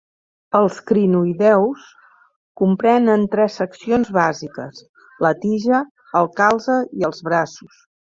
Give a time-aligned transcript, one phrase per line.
[0.59, 1.83] Els crinoïdeus
[2.61, 4.81] comprenen tres seccions bàsiques:
[5.27, 5.83] la tija,
[6.23, 7.85] el calze, i els braços.